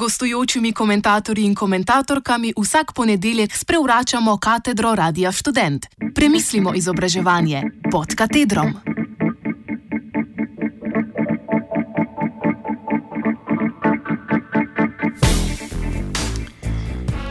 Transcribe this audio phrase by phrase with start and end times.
[0.00, 5.86] gostujočimi komentatorji in komentatorkami vsak ponedeljek sprevračamo katedro Radia Student.
[6.14, 7.62] Premislimo izobraževanje
[7.92, 8.72] pod katedrom.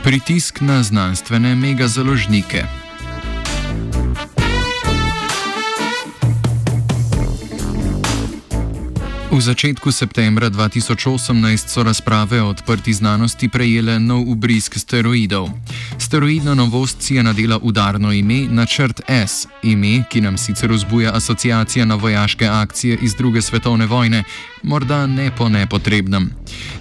[0.03, 2.88] Pritisk na znanstvene megazaložnike.
[9.29, 15.53] V začetku septembra 2018 so razprave o odprti znanosti prejele nov ubrisk steroidov.
[16.01, 21.85] Steroidna novost si je nadela udarno ime Načrt S, ime, ki nam sicer vzbuja asociacija
[21.85, 24.23] na vojaške akcije iz druge svetovne vojne,
[24.63, 26.29] morda ne po nepotrebnem.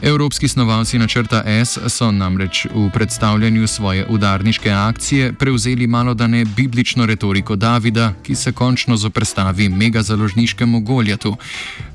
[0.03, 6.45] Evropski snovalci načrta S so namreč v predstavljanju svoje udarniške akcije prevzeli malo da ne
[6.45, 11.37] biblično retoriko Davida, ki se končno zoprstavi megazaložniškemu Goljatu.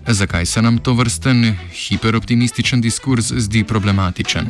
[0.07, 4.47] Zakaj se nam to vrsten hiperoptimističen diskurs zdi problematičen?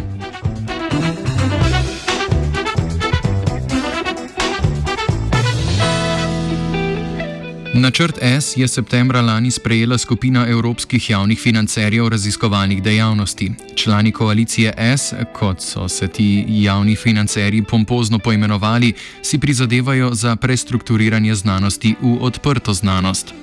[7.76, 13.52] Načrt S je septembra lani sprejela skupina evropskih javnih financerjev raziskovalnih dejavnosti.
[13.76, 21.36] Člani koalicije S, kot so se ti javni financerji pompozno poimenovali, si prizadevajo za prestrukturiranje
[21.36, 23.34] znanosti v odprto znanost.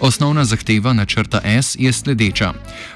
[0.00, 2.52] Osnovna zahteva načrta S je sledeča.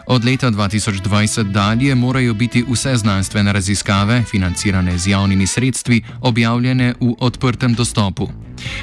[0.07, 7.15] Od leta 2020 dalje morajo biti vse znanstvene raziskave, financirane z javnimi sredstvi, objavljene v
[7.19, 8.29] odprtem dostopu.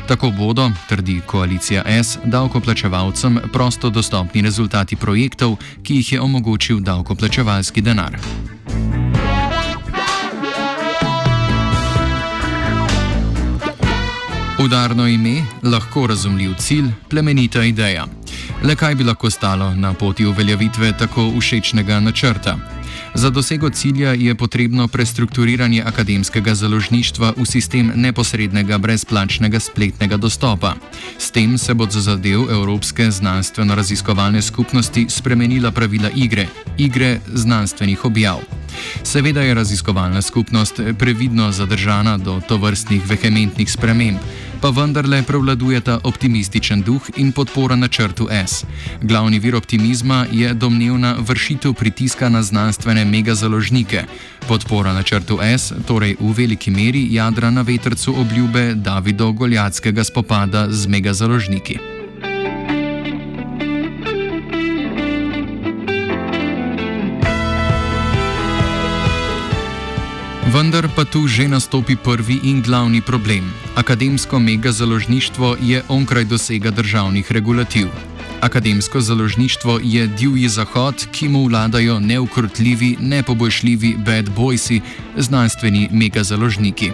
[0.07, 7.81] Tako bodo, trdi koalicija S, davkoplačevalcem prosto dostopni rezultati projektov, ki jih je omogočil davkoplačevalski
[7.81, 8.17] denar.
[14.62, 18.06] Udarno ime, lahko razumljiv cilj, plemenita ideja.
[18.63, 22.57] Le kaj bi lahko stalo na poti uveljavitve tako všečnega načrta?
[23.13, 30.75] Za dosego cilja je potrebno prestrukturiranje akademskega založništva v sistem neposrednega brezplačnega spletnega dostopa.
[31.18, 36.47] S tem se bo za zadev Evropske znanstveno-raziskovalne skupnosti spremenila pravila igre,
[36.78, 38.60] igre znanstvenih objav.
[39.03, 44.19] Seveda je raziskovalna skupnost previdno zadržana do tovrstnih vehementnih sprememb
[44.62, 48.66] pa vendarle prevladujeta optimističen duh in podpora načrtu S.
[49.01, 54.03] Glavni vir optimizma je domnevna vršitev pritiska na znanstvene megazaložnike.
[54.47, 60.88] Podpora načrtu S torej v veliki meri jadra na vetrcu obljube Davido Goljatskega spopada z
[60.88, 61.91] megazaložniki.
[70.51, 73.47] Vendar pa tu že nastopi prvi in glavni problem.
[73.75, 77.88] Akademsko megazaložništvo je onkraj dosega državnih regulativ.
[78.41, 84.81] Akademsko založništvo je divji zahod, ki mu vladajo neukrotljivi, nepobojšljivi bad boysi,
[85.17, 86.91] znanstveni megazaložniki.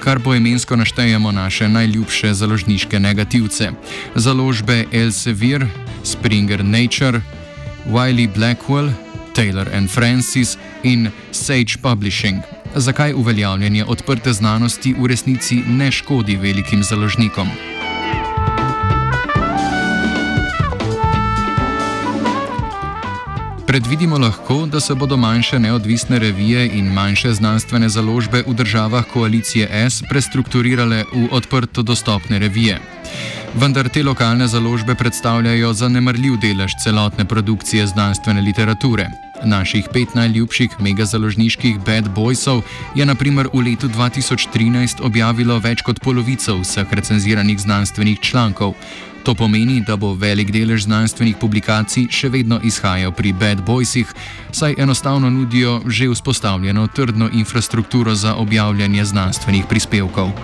[0.00, 3.70] Kar poemensko naštejemo naše najljubše založniške negativce:
[4.14, 5.66] založbe Elsevier,
[6.04, 7.20] Springer Nature,
[7.86, 8.90] Wiley Blackwell,
[9.34, 16.82] Taylor and Francis in Sage Publishing zakaj uveljavljanje odprte znanosti v resnici ne škodi velikim
[16.82, 17.48] založnikom.
[23.68, 29.68] Predvidimo lahko, da se bodo manjše neodvisne revije in manjše znanstvene založbe v državah koalicije
[29.70, 32.80] S prestrukturirale v odprto dostopne revije.
[33.54, 39.27] Vendar te lokalne založbe predstavljajo zanemrljiv delež celotne produkcije znanstvene literature.
[39.44, 42.62] Naših pet najljubših megazaložniških bad boysov
[42.94, 48.74] je naprimer v letu 2013 objavilo več kot polovico vseh recenziranih znanstvenih člankov.
[49.22, 54.10] To pomeni, da bo velik delež znanstvenih publikacij še vedno izhajal pri bad boysih,
[54.50, 60.34] saj enostavno nudijo že vzpostavljeno trdno infrastrukturo za objavljanje znanstvenih prispevkov.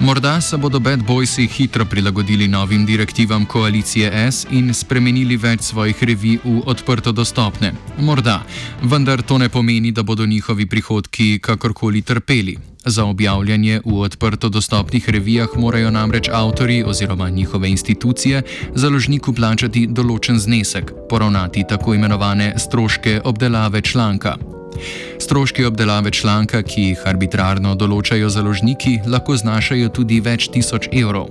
[0.00, 6.04] Morda se bodo bad boysi hitro prilagodili novim direktivam koalicije S in spremenili več svojih
[6.04, 7.72] revij v odprto dostopne.
[7.98, 8.38] Morda,
[8.82, 12.56] vendar to ne pomeni, da bodo njihovi prihodki kakorkoli trpeli.
[12.84, 18.42] Za objavljanje v odprto dostopnih revijah morajo namreč avtori oziroma njihove institucije
[18.74, 24.59] založniku plačati določen znesek, poravnati tako imenovane stroške obdelave članka.
[25.18, 31.28] Stroški obdelave članka, ki jih arbitrarno določajo založniki, lahko znašajo tudi več tisoč evrov.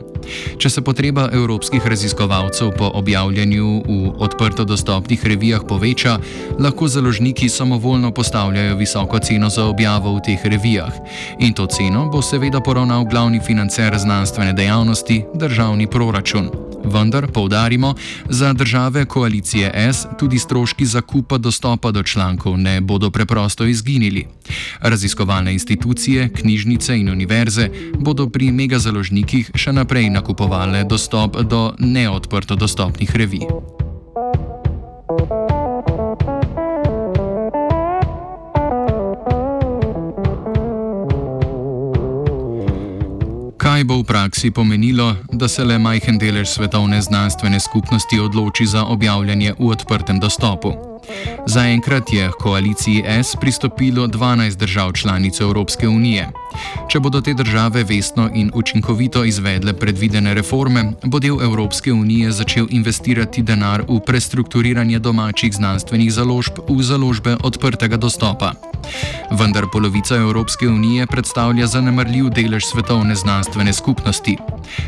[0.59, 6.17] Če se potreba evropskih raziskovalcev po objavljanju v odprto dostopnih revijah poveča,
[6.59, 10.93] lahko založniki samovoljno postavljajo visoko ceno za objavo v teh revijah.
[11.39, 16.68] In to ceno bo seveda poravnal glavni financer znanstvene dejavnosti, državni proračun.
[16.89, 17.95] Vendar, poudarimo,
[18.29, 24.27] za države koalicije S tudi stroški zakupa dostopa do člankov ne bodo preprosto izginili.
[24.81, 27.69] Raziskovalne institucije, knjižnice in univerze
[27.99, 33.45] bodo pri megazaložnikih še naprej nakupovale dostop do neodprto dostopnih revij.
[35.09, 35.38] Kaj
[43.89, 49.53] bo v praksi pomenilo, da se le majhen delež svetovne znanstvene skupnosti odloči za objavljanje
[49.57, 50.73] v odprtem dostopu?
[51.49, 56.29] Zaenkrat je k koaliciji S pristopilo 12 držav članic Evropske unije.
[56.89, 62.67] Če bodo te države vestno in učinkovito izvedle predvidene reforme, bo del Evropske unije začel
[62.69, 68.53] investirati denar v prestrukturiranje domačih znanstvenih založb v založbe odprtega dostopa.
[69.31, 74.37] Vendar polovica Evropske unije predstavlja zanemrljiv delež svetovne znanstvene skupnosti.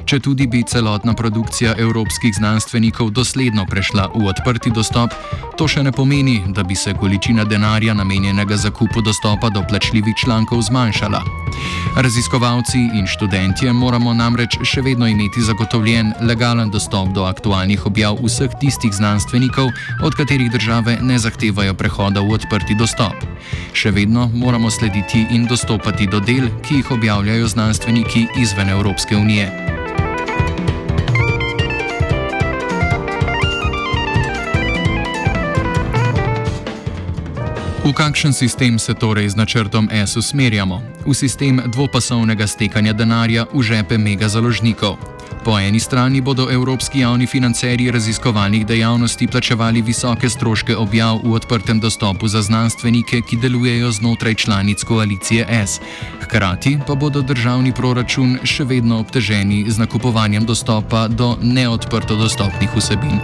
[0.06, 5.14] Če tudi bi celotna produkcija evropskih znanstvenikov dosledno prešla v odprti dostop,
[5.58, 10.62] to še ne pomeni, da bi se količina denarja namenjenega zakupu dostopa do plačljivih člankov
[10.62, 11.22] zmanjšala.
[11.96, 18.54] Raziskovalci in študentje moramo namreč še vedno imeti zagotovljen legalen dostop do aktualnih objav vseh
[18.62, 19.69] tistih znanstvenikov,
[20.04, 23.28] od katerih države ne zahtevajo prehoda v odprti dostop.
[23.74, 29.81] Še vedno moramo slediti in dostopati do del, ki jih objavljajo znanstveniki izven Evropske unije.
[37.92, 40.80] V kakšen sistem se torej z načrtom S usmerjamo?
[41.04, 44.96] V sistem dvopasovnega stekanja denarja v žepe megazaložnikov.
[45.44, 51.84] Po eni strani bodo evropski javni financerji raziskovalnih dejavnosti plačevali visoke stroške objav v odprtem
[51.84, 55.84] dostopu za znanstvenike, ki delujejo znotraj članic koalicije S.
[56.24, 63.20] Hkrati pa bodo državni proračun še vedno obteženi z nakupovanjem dostopa do neodprto dostopnih vsebin.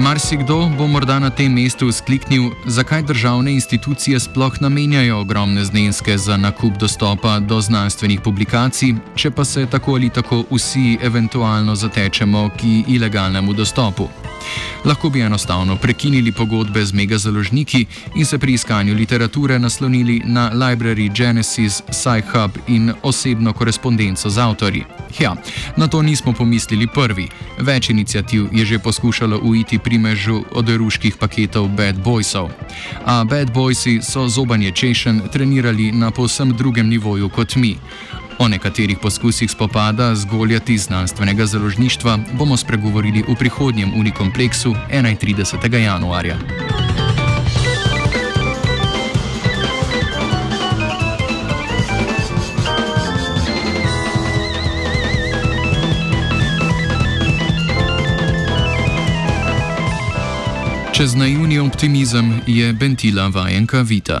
[0.00, 6.36] Marsikdo bo morda na tem mestu skliknil, zakaj državne institucije sploh namenjajo ogromne zneske za
[6.36, 12.64] nakup dostopa do znanstvenih publikacij, če pa se tako ali tako vsi eventualno zatečemo k
[12.88, 14.08] ilegalnemu dostopu.
[14.84, 21.16] Lahko bi enostavno prekinili pogodbe z megazaložniki in se pri iskanju literature naslonili na Library
[21.16, 24.84] Genesis, Sci-Hub in osebno korespondenco z avtorji.
[25.18, 25.36] Ja,
[25.76, 27.28] na to nismo pomislili prvi.
[27.58, 32.54] Več inicijativ je že poskušalo uiti primežu oderuških paketov Bad Boysov.
[33.02, 37.74] A Bad Boysi so zobanje češen trenirali na povsem drugem nivoju kot mi.
[38.38, 45.76] O nekaterih poskusih spopada z goljati znanstvenega založništva bomo spregovorili v prihodnjem unikompleksu 31.
[45.76, 46.38] januarja.
[61.00, 64.20] Čez naivni optimizem je Bentila vajenka Vita.